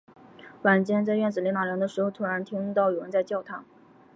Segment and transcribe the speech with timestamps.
[0.63, 3.63] 晚间，在院子里纳凉的时候，突然听到有人在叫他